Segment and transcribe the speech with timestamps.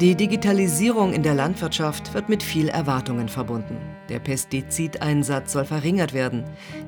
[0.00, 3.76] Die Digitalisierung in der Landwirtschaft wird mit viel Erwartungen verbunden.
[4.08, 6.42] Der Pestizideinsatz soll verringert werden.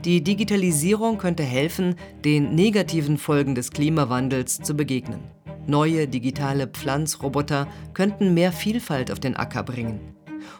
[0.04, 5.20] Die Digitalisierung könnte helfen, den negativen Folgen des Klimawandels zu begegnen.
[5.68, 10.00] Neue digitale Pflanzroboter könnten mehr Vielfalt auf den Acker bringen.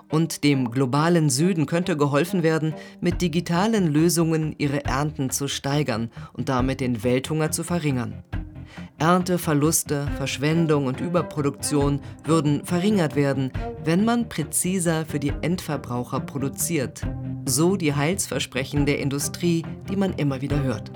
[0.08, 6.48] Und dem globalen Süden könnte geholfen werden, mit digitalen Lösungen ihre Ernten zu steigern und
[6.48, 8.22] damit den Welthunger zu verringern.
[8.98, 13.52] Ernteverluste, Verschwendung und Überproduktion würden verringert werden,
[13.84, 17.02] wenn man präziser für die Endverbraucher produziert.
[17.44, 20.90] So die Heilsversprechen der Industrie, die man immer wieder hört.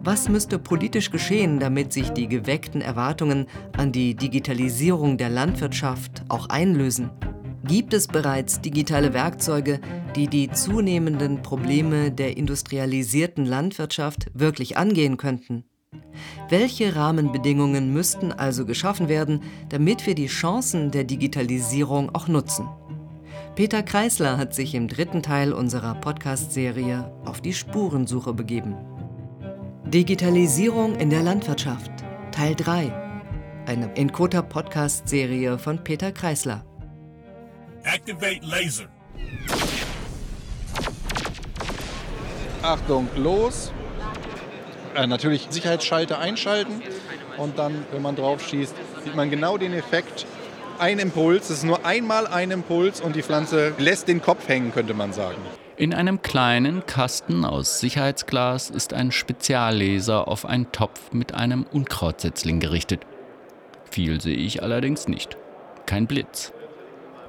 [0.00, 6.48] Was müsste politisch geschehen, damit sich die geweckten Erwartungen an die Digitalisierung der Landwirtschaft auch
[6.48, 7.10] einlösen?
[7.64, 9.80] Gibt es bereits digitale Werkzeuge,
[10.16, 15.64] die die zunehmenden Probleme der industrialisierten Landwirtschaft wirklich angehen könnten?
[16.50, 22.66] Welche Rahmenbedingungen müssten also geschaffen werden, damit wir die Chancen der Digitalisierung auch nutzen?
[23.54, 28.76] Peter Kreisler hat sich im dritten Teil unserer Podcast-Serie auf die Spurensuche begeben.
[29.84, 31.90] Digitalisierung in der Landwirtschaft,
[32.30, 32.92] Teil 3.
[33.66, 36.64] Eine Encota Podcast-Serie von Peter Kreisler.
[37.82, 38.86] Activate Laser.
[42.62, 43.70] Achtung, los
[44.94, 46.82] äh, natürlich Sicherheitsschalter einschalten
[47.36, 50.26] und dann, wenn man drauf schießt, sieht man genau den Effekt.
[50.78, 54.72] Ein Impuls, es ist nur einmal ein Impuls und die Pflanze lässt den Kopf hängen,
[54.72, 55.38] könnte man sagen.
[55.76, 62.58] In einem kleinen Kasten aus Sicherheitsglas ist ein Speziallaser auf einen Topf mit einem Unkrautsetzling
[62.60, 63.06] gerichtet.
[63.90, 65.36] Viel sehe ich allerdings nicht.
[65.86, 66.52] Kein Blitz.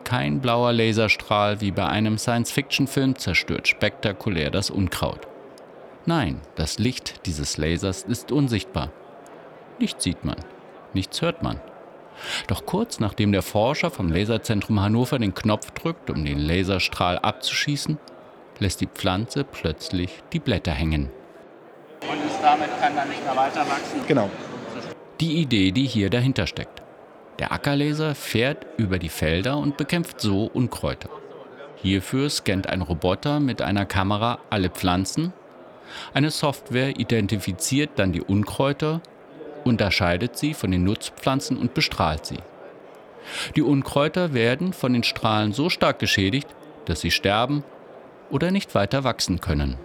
[0.04, 5.28] Kein blauer Laserstrahl wie bei einem Science-Fiction-Film zerstört spektakulär das Unkraut.
[6.10, 8.92] Nein, das Licht dieses Lasers ist unsichtbar.
[9.78, 10.38] Nichts sieht man,
[10.92, 11.62] nichts hört man.
[12.48, 18.00] Doch kurz nachdem der Forscher vom Laserzentrum Hannover den Knopf drückt, um den Laserstrahl abzuschießen,
[18.58, 21.12] lässt die Pflanze plötzlich die Blätter hängen.
[22.02, 24.02] Und ist damit kann dann nicht mehr weiter wachsen?
[24.08, 24.32] Genau.
[25.20, 26.82] Die Idee, die hier dahinter steckt.
[27.38, 31.12] Der Ackerlaser fährt über die Felder und bekämpft so Unkräuter.
[31.76, 35.34] Hierfür scannt ein Roboter mit einer Kamera alle Pflanzen
[36.14, 39.02] eine Software identifiziert dann die Unkräuter,
[39.64, 42.40] unterscheidet sie von den Nutzpflanzen und bestrahlt sie.
[43.56, 46.48] Die Unkräuter werden von den Strahlen so stark geschädigt,
[46.86, 47.64] dass sie sterben
[48.30, 49.78] oder nicht weiter wachsen können.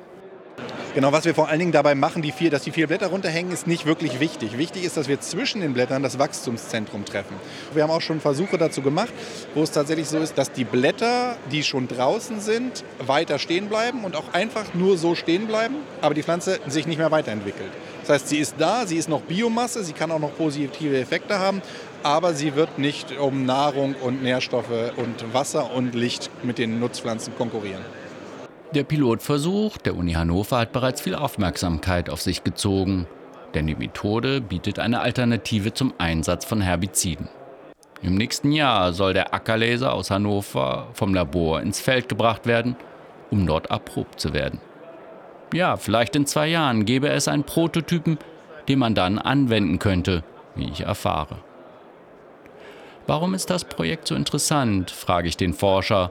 [0.95, 3.53] Genau, was wir vor allen Dingen dabei machen, die vier, dass die vier Blätter runterhängen,
[3.53, 4.57] ist nicht wirklich wichtig.
[4.59, 7.35] Wichtig ist, dass wir zwischen den Blättern das Wachstumszentrum treffen.
[7.73, 9.13] Wir haben auch schon Versuche dazu gemacht,
[9.57, 14.05] wo es tatsächlich so ist, dass die Blätter, die schon draußen sind, weiter stehen bleiben
[14.05, 17.73] und auch einfach nur so stehen bleiben, aber die Pflanze sich nicht mehr weiterentwickelt.
[18.03, 21.41] Das heißt, sie ist da, sie ist noch Biomasse, sie kann auch noch positive Effekte
[21.41, 21.61] haben,
[22.05, 27.35] aber sie wird nicht um Nahrung und Nährstoffe und Wasser und Licht mit den Nutzpflanzen
[27.35, 27.83] konkurrieren.
[28.75, 33.07] Der Pilotversuch der Uni Hannover hat bereits viel Aufmerksamkeit auf sich gezogen,
[33.55, 37.29] denn die Methode bietet eine Alternative zum Einsatz von Herbiziden.
[38.03, 42.75] Im nächsten Jahr soll der Ackerlaser aus Hannover vom Labor ins Feld gebracht werden,
[43.31, 44.61] um dort erprobt zu werden.
[45.53, 48.19] Ja, vielleicht in zwei Jahren gäbe es einen Prototypen,
[48.67, 50.25] den man dann anwenden könnte,
[50.57, 51.37] wie ich erfahre.
[53.07, 56.11] Warum ist das Projekt so interessant, frage ich den Forscher,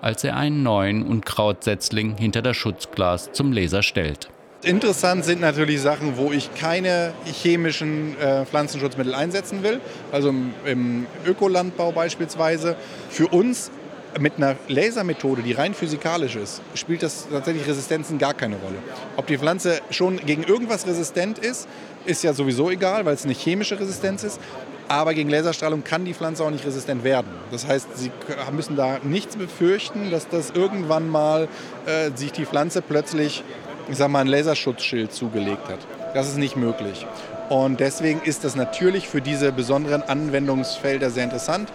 [0.00, 4.28] als er einen neuen Unkrautsetzling hinter das Schutzglas zum Leser stellt.
[4.62, 9.80] Interessant sind natürlich Sachen, wo ich keine chemischen äh, Pflanzenschutzmittel einsetzen will,
[10.10, 12.74] also im, im Ökolandbau beispielsweise.
[13.10, 13.70] Für uns
[14.18, 18.78] mit einer Lasermethode, die rein physikalisch ist, spielt das tatsächlich Resistenzen gar keine Rolle.
[19.16, 21.68] Ob die Pflanze schon gegen irgendwas resistent ist,
[22.06, 24.40] ist ja sowieso egal, weil es eine chemische Resistenz ist.
[24.88, 27.30] Aber gegen Laserstrahlung kann die Pflanze auch nicht resistent werden.
[27.50, 28.12] Das heißt, Sie
[28.52, 31.48] müssen da nichts befürchten, dass das irgendwann mal
[31.86, 33.42] äh, sich die Pflanze plötzlich,
[33.88, 35.80] ich sag mal, ein Laserschutzschild zugelegt hat.
[36.14, 37.06] Das ist nicht möglich.
[37.48, 41.70] Und deswegen ist das natürlich für diese besonderen Anwendungsfelder sehr interessant.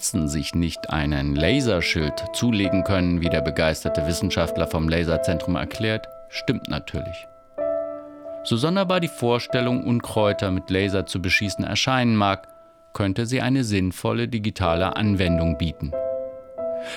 [0.00, 6.68] Pflanzen sich nicht einen Laserschild zulegen können, wie der begeisterte Wissenschaftler vom Laserzentrum erklärt, stimmt
[6.68, 7.28] natürlich.
[8.44, 12.48] So sonderbar die Vorstellung, Unkräuter mit Laser zu beschießen erscheinen mag,
[12.94, 15.92] könnte sie eine sinnvolle digitale Anwendung bieten.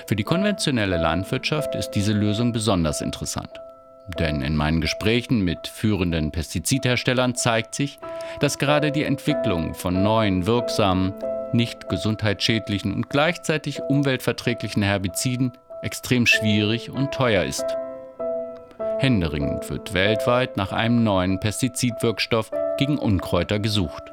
[0.07, 3.51] Für die konventionelle Landwirtschaft ist diese Lösung besonders interessant.
[4.17, 7.99] Denn in meinen Gesprächen mit führenden Pestizidherstellern zeigt sich,
[8.39, 11.13] dass gerade die Entwicklung von neuen, wirksamen,
[11.53, 17.65] nicht gesundheitsschädlichen und gleichzeitig umweltverträglichen Herbiziden extrem schwierig und teuer ist.
[18.99, 24.03] Händeringend wird weltweit nach einem neuen Pestizidwirkstoff gegen Unkräuter gesucht.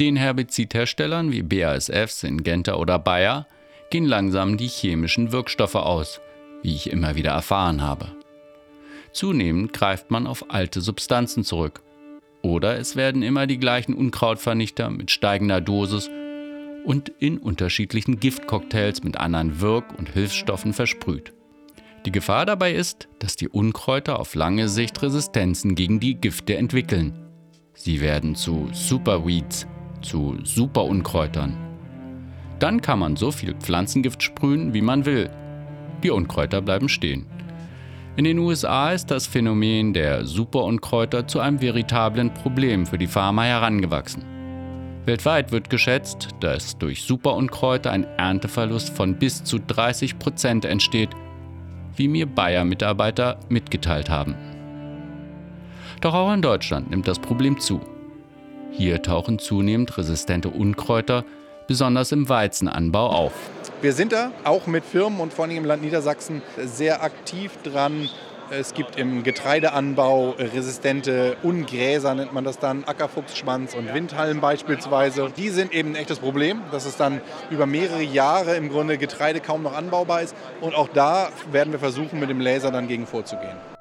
[0.00, 3.46] Den Herbizidherstellern wie BASF, Syngenta oder Bayer
[3.90, 6.20] gehen langsam die chemischen Wirkstoffe aus,
[6.62, 8.08] wie ich immer wieder erfahren habe.
[9.12, 11.83] Zunehmend greift man auf alte Substanzen zurück.
[12.44, 16.10] Oder es werden immer die gleichen Unkrautvernichter mit steigender Dosis
[16.84, 21.32] und in unterschiedlichen Giftcocktails mit anderen Wirk- und Hilfsstoffen versprüht.
[22.04, 27.14] Die Gefahr dabei ist, dass die Unkräuter auf lange Sicht Resistenzen gegen die Gifte entwickeln.
[27.72, 29.66] Sie werden zu Superweeds,
[30.02, 31.56] zu Superunkräutern.
[32.58, 35.30] Dann kann man so viel Pflanzengift sprühen, wie man will.
[36.02, 37.24] Die Unkräuter bleiben stehen.
[38.16, 43.42] In den USA ist das Phänomen der Superunkräuter zu einem veritablen Problem für die Farmer
[43.42, 44.24] herangewachsen.
[45.04, 51.10] Weltweit wird geschätzt, dass durch Superunkräuter ein Ernteverlust von bis zu 30 Prozent entsteht,
[51.96, 54.36] wie mir Bayer-Mitarbeiter mitgeteilt haben.
[56.00, 57.80] Doch auch in Deutschland nimmt das Problem zu.
[58.70, 61.24] Hier tauchen zunehmend resistente Unkräuter,
[61.66, 63.32] besonders im Weizenanbau, auf.
[63.84, 68.08] Wir sind da auch mit Firmen und vor allem im Land Niedersachsen sehr aktiv dran.
[68.48, 75.30] Es gibt im Getreideanbau resistente Ungräser, nennt man das dann, Ackerfuchsschwanz und Windhallen beispielsweise.
[75.36, 77.20] Die sind eben ein echtes Problem, dass es dann
[77.50, 80.34] über mehrere Jahre im Grunde Getreide kaum noch anbaubar ist.
[80.62, 83.73] Und auch da werden wir versuchen, mit dem Laser dann gegen vorzugehen.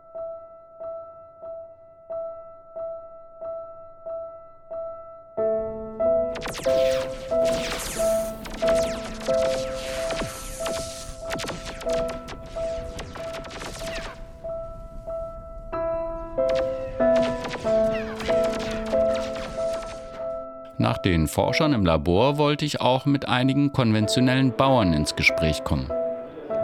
[20.94, 25.90] Nach den Forschern im Labor wollte ich auch mit einigen konventionellen Bauern ins Gespräch kommen.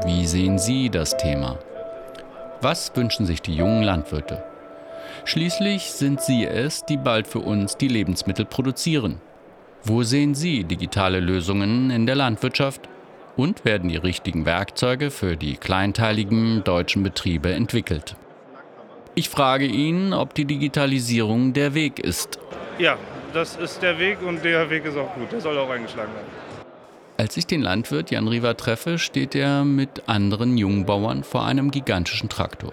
[0.06, 1.58] Wie sehen Sie das Thema?
[2.62, 4.44] Was wünschen sich die jungen Landwirte?
[5.26, 9.20] Schließlich sind sie es, die bald für uns die Lebensmittel produzieren.
[9.84, 12.88] Wo sehen Sie digitale Lösungen in der Landwirtschaft?
[13.36, 18.16] Und werden die richtigen Werkzeuge für die kleinteiligen deutschen Betriebe entwickelt?
[19.16, 22.38] Ich frage ihn, ob die Digitalisierung der Weg ist.
[22.78, 22.96] Ja,
[23.34, 25.32] das ist der Weg und der Weg ist auch gut.
[25.32, 26.28] Der soll auch eingeschlagen werden.
[27.18, 32.30] Als ich den Landwirt Jan Riva treffe, steht er mit anderen Jungbauern vor einem gigantischen
[32.30, 32.72] Traktor.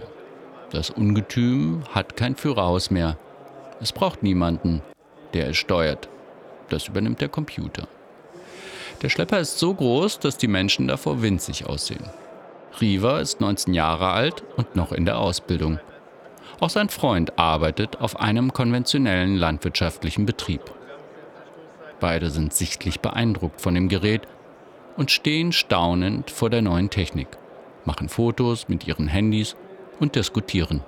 [0.70, 3.18] Das Ungetüm hat kein Führerhaus mehr.
[3.80, 4.82] Es braucht niemanden,
[5.34, 6.08] der es steuert.
[6.68, 7.88] Das übernimmt der Computer.
[9.02, 12.04] Der Schlepper ist so groß, dass die Menschen davor winzig aussehen.
[12.80, 15.80] Riva ist 19 Jahre alt und noch in der Ausbildung.
[16.58, 20.62] Auch sein Freund arbeitet auf einem konventionellen landwirtschaftlichen Betrieb.
[22.00, 24.22] Beide sind sichtlich beeindruckt von dem Gerät
[24.96, 27.28] und stehen staunend vor der neuen Technik,
[27.84, 29.54] machen Fotos mit ihren Handys
[30.00, 30.82] und diskutieren.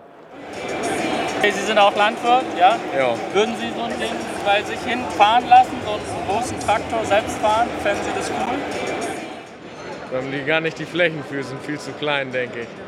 [1.38, 2.76] Okay, Sie sind auch Landwirt, ja?
[2.96, 3.14] Ja.
[3.32, 4.10] Würden Sie so ein Ding
[4.44, 7.68] bei sich hinfahren lassen, so einen großen Traktor selbst fahren?
[7.82, 8.58] Fänden Sie das cool?
[10.10, 12.87] Da haben die gar nicht die Flächen für, sind viel zu klein, denke ich.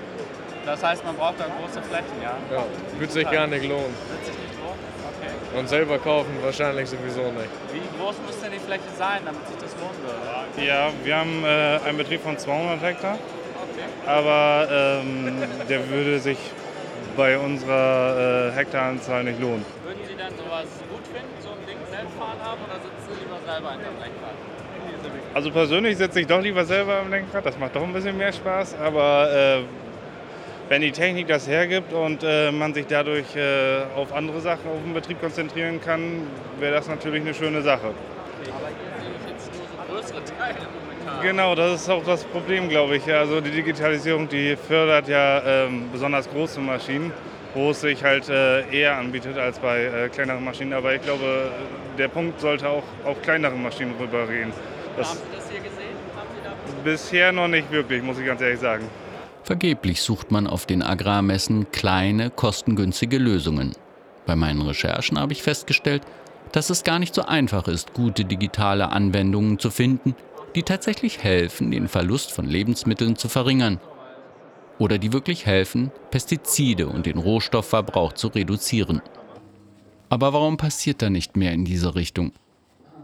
[0.67, 2.35] Das heißt, man braucht da große Flächen, ja?
[2.55, 2.65] Ja,
[2.99, 3.95] wird sich gar nicht lohnen.
[4.09, 4.79] Wird sich nicht lohnen?
[5.21, 5.59] Okay.
[5.59, 7.51] Und selber kaufen wahrscheinlich sowieso nicht.
[7.73, 10.67] Wie groß muss denn die Fläche sein, damit sich das lohnen würde?
[10.67, 13.19] Ja, wir haben äh, einen Betrieb von 200 Hektar,
[13.73, 13.85] Okay.
[14.07, 16.39] aber ähm, der würde sich
[17.17, 19.65] bei unserer äh, Hektaranzahl nicht lohnen.
[19.85, 23.21] Würden Sie denn sowas gut finden, so ein Ding selbst fahren haben oder sitzen Sie
[23.25, 24.35] lieber selber hinterm Lenkrad?
[25.35, 28.33] Also persönlich sitze ich doch lieber selber am Lenkrad, das macht doch ein bisschen mehr
[28.33, 29.63] Spaß, aber äh,
[30.71, 34.81] wenn die Technik das hergibt und äh, man sich dadurch äh, auf andere Sachen auf
[34.85, 36.29] dem Betrieb konzentrieren kann,
[36.61, 37.89] wäre das natürlich eine schöne Sache.
[37.89, 41.23] Aber hier sehe ich jetzt nur so größere Teile momentan.
[41.23, 43.13] Genau, das ist auch das Problem, glaube ich.
[43.13, 47.13] Also die Digitalisierung, die fördert ja ähm, besonders große Maschinen,
[47.53, 50.73] wo es sich halt äh, eher anbietet als bei äh, kleineren Maschinen.
[50.73, 51.51] Aber ich glaube,
[51.99, 54.53] der Punkt sollte auch auf kleinere Maschinen rübergehen.
[54.97, 55.81] Das Haben Sie das hier gesehen?
[56.85, 58.89] Bisher noch nicht wirklich, muss ich ganz ehrlich sagen.
[59.51, 63.73] Vergeblich sucht man auf den Agrarmessen kleine, kostengünstige Lösungen.
[64.25, 66.03] Bei meinen Recherchen habe ich festgestellt,
[66.53, 70.15] dass es gar nicht so einfach ist, gute digitale Anwendungen zu finden,
[70.55, 73.81] die tatsächlich helfen, den Verlust von Lebensmitteln zu verringern.
[74.79, 79.03] Oder die wirklich helfen, Pestizide und den Rohstoffverbrauch zu reduzieren.
[80.11, 82.31] Aber warum passiert da nicht mehr in diese Richtung?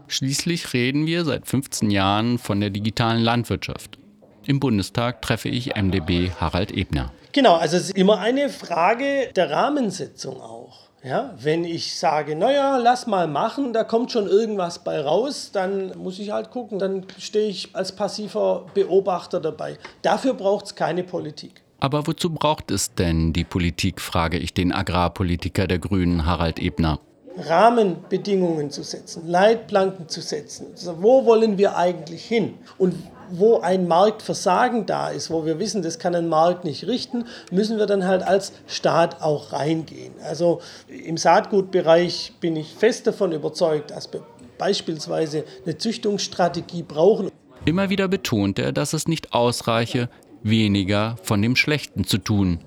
[0.07, 3.99] Schließlich reden wir seit 15 Jahren von der digitalen Landwirtschaft.
[4.47, 7.11] Im Bundestag treffe ich MdB Harald Ebner.
[7.33, 10.87] Genau, also es ist immer eine Frage der Rahmensetzung auch.
[11.03, 15.97] Ja, wenn ich sage, naja, lass mal machen, da kommt schon irgendwas bei raus, dann
[15.97, 19.77] muss ich halt gucken, dann stehe ich als passiver Beobachter dabei.
[20.01, 21.61] Dafür braucht es keine Politik.
[21.81, 27.01] Aber wozu braucht es denn die Politik, frage ich den Agrarpolitiker der Grünen Harald Ebner.
[27.37, 30.67] Rahmenbedingungen zu setzen, Leitplanken zu setzen.
[30.71, 32.55] Also wo wollen wir eigentlich hin?
[32.77, 32.95] Und
[33.29, 37.77] wo ein Marktversagen da ist, wo wir wissen, das kann ein Markt nicht richten, müssen
[37.77, 40.13] wir dann halt als Staat auch reingehen.
[40.23, 44.23] Also im Saatgutbereich bin ich fest davon überzeugt, dass wir
[44.57, 47.29] beispielsweise eine Züchtungsstrategie brauchen.
[47.65, 50.09] Immer wieder betont er, dass es nicht ausreiche,
[50.43, 52.59] weniger von dem Schlechten zu tun.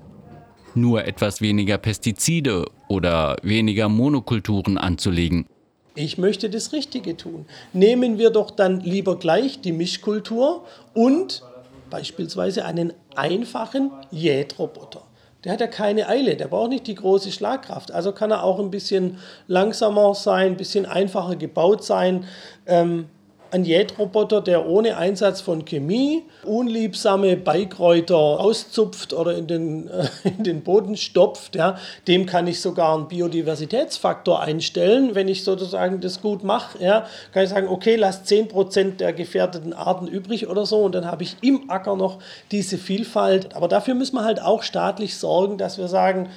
[0.73, 5.45] Nur etwas weniger Pestizide oder weniger Monokulturen anzulegen.
[5.93, 7.45] Ich möchte das Richtige tun.
[7.73, 11.43] Nehmen wir doch dann lieber gleich die Mischkultur und
[11.89, 15.01] beispielsweise einen einfachen Jätroboter.
[15.43, 17.91] Der hat ja keine Eile, der braucht nicht die große Schlagkraft.
[17.91, 19.17] Also kann er auch ein bisschen
[19.47, 22.25] langsamer sein, ein bisschen einfacher gebaut sein.
[22.67, 23.09] Ähm,
[23.51, 29.89] ein Jätroboter, der ohne Einsatz von Chemie unliebsame Beikräuter auszupft oder in den,
[30.23, 31.77] in den Boden stopft, ja,
[32.07, 35.15] dem kann ich sogar einen Biodiversitätsfaktor einstellen.
[35.15, 39.73] Wenn ich sozusagen das gut mache, ja, kann ich sagen, okay, lass 10% der gefährdeten
[39.73, 42.19] Arten übrig oder so und dann habe ich im Acker noch
[42.51, 43.55] diese Vielfalt.
[43.55, 46.29] Aber dafür müssen wir halt auch staatlich sorgen, dass wir sagen,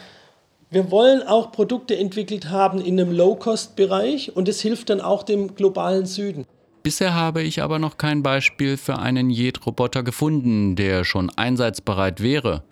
[0.70, 5.54] wir wollen auch Produkte entwickelt haben in einem Low-Cost-Bereich und es hilft dann auch dem
[5.54, 6.46] globalen Süden.
[6.84, 12.62] Bisher habe ich aber noch kein Beispiel für einen Jet-Roboter gefunden, der schon einsatzbereit wäre.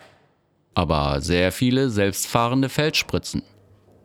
[0.75, 3.41] Aber sehr viele selbstfahrende Feldspritzen.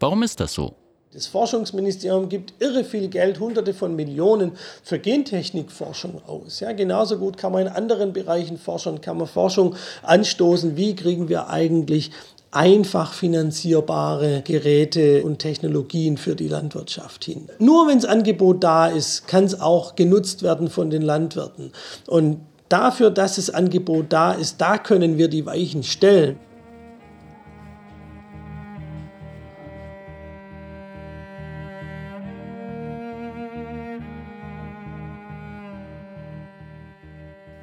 [0.00, 0.75] Warum ist das so?
[1.12, 6.61] Das Forschungsministerium gibt irre viel Geld, hunderte von Millionen für Gentechnikforschung aus.
[6.61, 10.75] Ja, genauso gut kann man in anderen Bereichen forschen, kann man Forschung anstoßen.
[10.75, 12.12] Wie kriegen wir eigentlich
[12.50, 17.49] einfach finanzierbare Geräte und Technologien für die Landwirtschaft hin.
[17.59, 21.73] Nur wenn das Angebot da ist, kann es auch genutzt werden von den Landwirten.
[22.07, 26.38] Und dafür, dass das Angebot da ist, da können wir die Weichen stellen.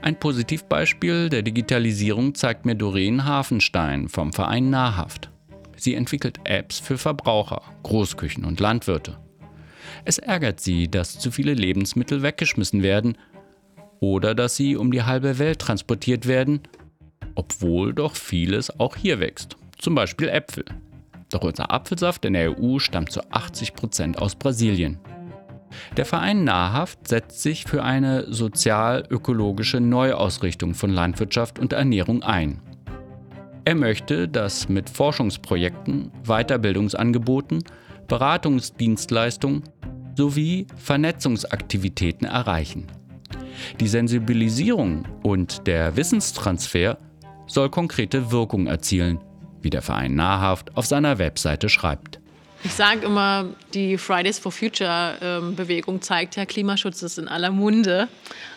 [0.06, 5.32] Ein Positivbeispiel der Digitalisierung zeigt mir Doreen Hafenstein vom Verein Nahrhaft.
[5.78, 9.18] Sie entwickelt Apps für Verbraucher, Großküchen und Landwirte.
[10.04, 13.18] Es ärgert sie, dass zu viele Lebensmittel weggeschmissen werden
[14.00, 16.60] oder dass sie um die halbe Welt transportiert werden,
[17.34, 20.66] obwohl doch vieles auch hier wächst, zum Beispiel Äpfel.
[21.32, 25.00] Doch unser Apfelsaft in der EU stammt zu 80 Prozent aus Brasilien.
[25.98, 32.62] Der Verein Nahrhaft setzt sich für eine sozial-ökologische Neuausrichtung von Landwirtschaft und Ernährung ein.
[33.66, 37.64] Er möchte das mit Forschungsprojekten, Weiterbildungsangeboten,
[38.08, 39.64] Beratungsdienstleistungen
[40.16, 42.86] sowie Vernetzungsaktivitäten erreichen.
[43.80, 46.98] Die Sensibilisierung und der Wissenstransfer
[47.48, 49.20] soll konkrete Wirkung erzielen,
[49.62, 52.20] wie der Verein Nahrhaft auf seiner Webseite schreibt.
[52.66, 53.46] Ich sage immer,
[53.76, 58.08] die Fridays for Future ähm, Bewegung zeigt ja, Klimaschutz ist in aller Munde.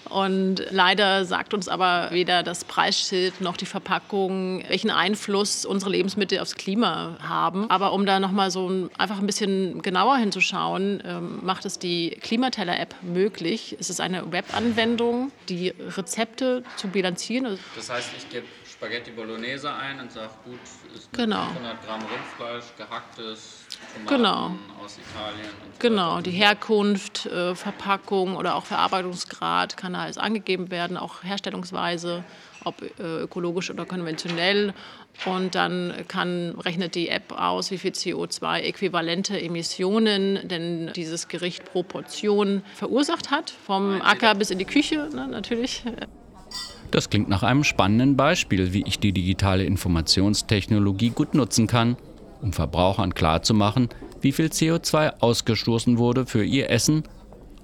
[0.09, 6.39] Und leider sagt uns aber weder das Preisschild noch die Verpackung, welchen Einfluss unsere Lebensmittel
[6.39, 7.71] aufs Klima haben.
[7.71, 12.17] Aber um da nochmal so ein, einfach ein bisschen genauer hinzuschauen, ähm, macht es die
[12.23, 13.77] Klimateller-App möglich.
[13.79, 17.59] Es ist eine Web-Anwendung, die Rezepte zu bilanzieren.
[17.77, 20.61] Das heißt, ich gebe Spaghetti Bolognese ein und sage, gut,
[20.95, 21.45] ist genau.
[21.49, 23.58] 500 Gramm Rindfleisch, gehacktes,
[23.95, 24.51] Tomaten genau.
[24.85, 25.51] aus Italien.
[25.51, 31.23] So genau, die Herkunft, äh, Verpackung oder auch Verarbeitungsgrad kann da alles angegeben werden, auch
[31.23, 32.25] Herstellungsweise,
[32.65, 34.75] ob äh, ökologisch oder konventionell.
[35.27, 41.83] Und dann kann, rechnet die App aus, wie viel CO2-äquivalente Emissionen denn dieses Gericht pro
[41.83, 45.83] Portion verursacht hat, vom Acker bis in die Küche ne, natürlich.
[46.91, 51.97] Das klingt nach einem spannenden Beispiel, wie ich die digitale Informationstechnologie gut nutzen kann,
[52.41, 53.89] um Verbrauchern klarzumachen,
[54.21, 57.05] wie viel CO2 ausgestoßen wurde für ihr Essen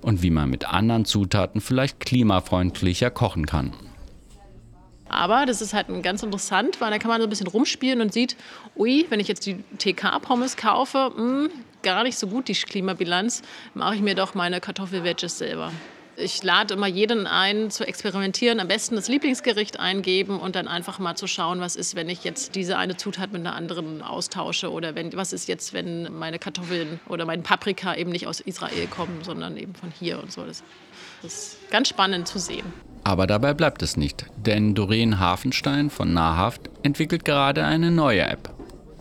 [0.02, 3.72] und wie man mit anderen Zutaten vielleicht klimafreundlicher kochen kann.
[5.08, 8.12] Aber das ist halt ganz interessant, weil da kann man so ein bisschen rumspielen und
[8.12, 8.36] sieht,
[8.76, 11.50] ui, wenn ich jetzt die TK-Pommes kaufe, mh, hm,
[11.82, 13.42] gar nicht so gut die Klimabilanz,
[13.74, 15.70] mache ich mir doch meine Kartoffelwedges selber.
[16.16, 20.98] Ich lade immer jeden ein, zu experimentieren, am besten das Lieblingsgericht eingeben und dann einfach
[21.00, 24.70] mal zu schauen, was ist, wenn ich jetzt diese eine Zutat mit einer anderen austausche
[24.70, 28.86] oder wenn, was ist jetzt, wenn meine Kartoffeln oder mein Paprika eben nicht aus Israel
[28.86, 30.44] kommen, sondern eben von hier und so.
[30.44, 30.62] Das,
[31.22, 32.66] ist ganz spannend zu sehen.
[33.02, 38.50] Aber dabei bleibt es nicht, denn Doreen Hafenstein von Nahrhaft entwickelt gerade eine neue App,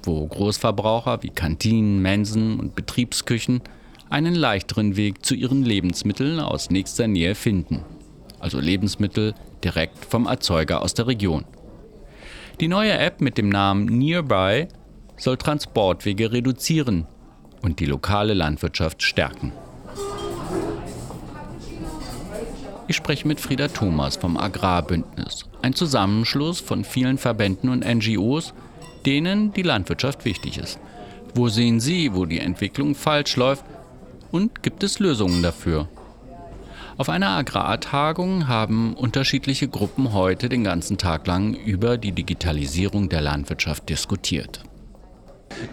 [0.04, 3.62] wo Großverbraucher wie Kantinen, Mensen und Betriebsküchen
[4.14, 7.84] einen leichteren Weg zu ihren Lebensmitteln aus nächster Nähe finden.
[8.40, 11.46] Also Lebensmittel direkt vom Erzeuger aus der Region.
[12.60, 14.68] Die neue App mit dem Namen Nearby
[15.18, 17.08] soll Transportwege reduzieren
[17.64, 19.52] und die lokale Landwirtschaft stärken.
[22.88, 28.54] Ich spreche mit Frieda Thomas vom Agrarbündnis, ein Zusammenschluss von vielen Verbänden und NGOs,
[29.08, 30.80] denen die Landwirtschaft wichtig ist.
[31.34, 33.66] Wo sehen Sie, wo die Entwicklung falsch läuft
[34.34, 35.88] und gibt es Lösungen dafür?
[36.98, 43.22] Auf einer Agrartagung haben unterschiedliche Gruppen heute den ganzen Tag lang über die Digitalisierung der
[43.22, 44.62] Landwirtschaft diskutiert.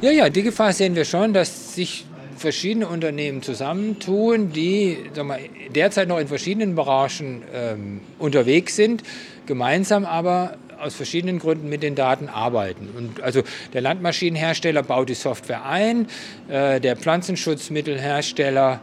[0.03, 2.05] Ja, ja, die Gefahr sehen wir schon, dass sich
[2.37, 5.41] verschiedene Unternehmen zusammentun, die mal,
[5.75, 9.03] derzeit noch in verschiedenen Branchen ähm, unterwegs sind,
[9.47, 12.89] gemeinsam aber aus verschiedenen Gründen mit den Daten arbeiten.
[12.97, 16.07] Und also der Landmaschinenhersteller baut die Software ein,
[16.49, 18.81] äh, der Pflanzenschutzmittelhersteller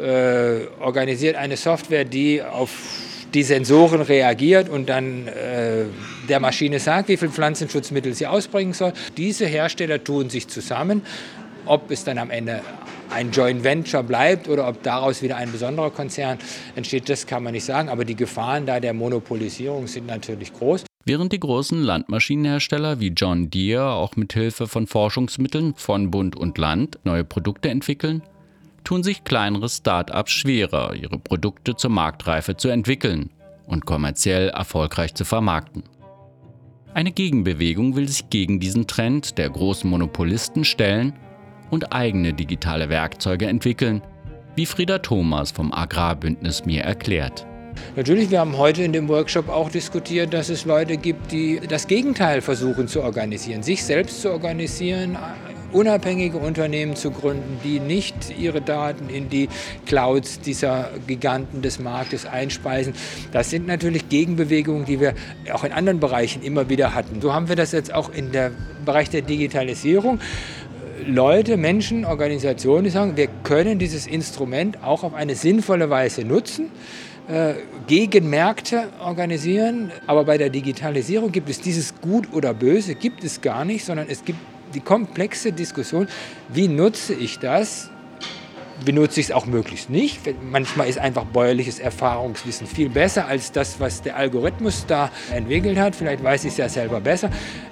[0.00, 2.70] äh, organisiert eine Software, die auf
[3.34, 5.84] die Sensoren reagiert und dann äh,
[6.28, 8.92] der Maschine sagt, wie viel Pflanzenschutzmittel sie ausbringen soll.
[9.16, 11.02] Diese Hersteller tun sich zusammen.
[11.66, 12.62] Ob es dann am Ende
[13.10, 16.38] ein Joint Venture bleibt oder ob daraus wieder ein besonderer Konzern
[16.74, 17.88] entsteht, das kann man nicht sagen.
[17.88, 20.84] Aber die Gefahren da der Monopolisierung sind natürlich groß.
[21.04, 26.58] Während die großen Landmaschinenhersteller wie John Deere auch mit Hilfe von Forschungsmitteln von Bund und
[26.58, 28.22] Land neue Produkte entwickeln,
[28.84, 33.30] tun sich kleinere Start-ups schwerer, ihre Produkte zur Marktreife zu entwickeln
[33.66, 35.84] und kommerziell erfolgreich zu vermarkten.
[36.92, 41.14] Eine Gegenbewegung will sich gegen diesen Trend der großen Monopolisten stellen
[41.70, 44.02] und eigene digitale Werkzeuge entwickeln,
[44.56, 47.46] wie Frieda Thomas vom Agrarbündnis mir erklärt.
[47.96, 51.86] Natürlich, wir haben heute in dem Workshop auch diskutiert, dass es Leute gibt, die das
[51.86, 55.18] Gegenteil versuchen zu organisieren, sich selbst zu organisieren,
[55.72, 59.48] unabhängige Unternehmen zu gründen, die nicht ihre Daten in die
[59.86, 62.94] Clouds dieser Giganten des Marktes einspeisen.
[63.32, 65.14] Das sind natürlich Gegenbewegungen, die wir
[65.52, 67.20] auch in anderen Bereichen immer wieder hatten.
[67.20, 68.30] So haben wir das jetzt auch im
[68.84, 70.20] Bereich der Digitalisierung.
[71.06, 76.70] Leute, Menschen, Organisationen, die sagen, wir können dieses Instrument auch auf eine sinnvolle Weise nutzen,
[77.86, 79.90] gegen Märkte organisieren.
[80.06, 84.08] Aber bei der Digitalisierung gibt es dieses Gut oder Böse, gibt es gar nicht, sondern
[84.08, 84.38] es gibt
[84.74, 86.08] die komplexe Diskussion,
[86.48, 87.90] wie nutze ich das
[88.84, 90.20] benutze ich es auch möglichst nicht.
[90.42, 95.94] Manchmal ist einfach bäuerliches Erfahrungswissen viel besser als das, was der Algorithmus da entwickelt hat.
[95.94, 97.30] Vielleicht weiß ich es ja selber besser.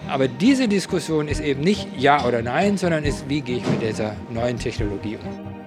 [0.09, 3.83] Aber diese Diskussion ist eben nicht Ja oder Nein, sondern ist, wie gehe ich mit
[3.83, 5.58] dieser neuen Technologie um.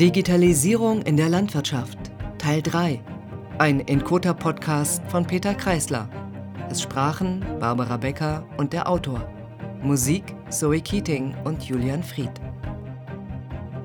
[0.00, 1.98] Digitalisierung in der Landwirtschaft
[2.38, 3.02] Teil 3
[3.58, 6.08] Ein Encota-Podcast von Peter Kreisler.
[6.70, 9.30] Es sprachen Barbara Becker und der Autor.
[9.82, 12.30] Musik Zoe Keating und Julian Fried.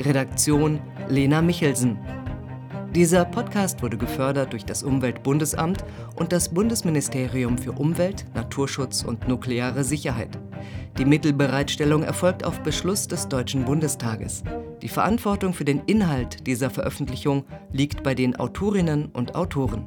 [0.06, 2.00] Redaktion Lena Michelsen.
[2.96, 5.84] Dieser Podcast wurde gefördert durch das Umweltbundesamt
[6.16, 10.40] und das Bundesministerium für Umwelt, Naturschutz und nukleare Sicherheit.
[10.98, 14.46] Die Mittelbereitstellung erfolgt auf Beschluss des Deutschen Bundestages.
[14.86, 19.84] Die Verantwortung für den Inhalt dieser Veröffentlichung liegt bei den Autorinnen und Autoren.